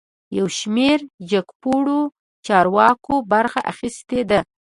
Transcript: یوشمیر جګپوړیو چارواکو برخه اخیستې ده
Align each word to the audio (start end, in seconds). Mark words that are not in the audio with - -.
یوشمیر 0.37 0.99
جګپوړیو 1.31 1.99
چارواکو 2.45 3.15
برخه 3.31 3.59
اخیستې 3.71 4.21
ده 4.29 4.39